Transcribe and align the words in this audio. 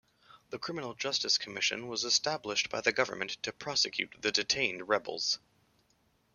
The 0.49 0.57
Criminal 0.57 0.95
Justice 0.95 1.37
Commission 1.37 1.87
was 1.87 2.03
established 2.05 2.71
by 2.71 2.81
the 2.81 2.91
government 2.91 3.37
to 3.43 3.53
prosecute 3.53 4.19
the 4.19 4.31
detained 4.31 4.89
rebels. 4.89 5.37